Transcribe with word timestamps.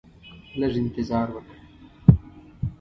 لږ 0.59 0.73
انتظار 0.81 1.27
وکړه 1.33 1.57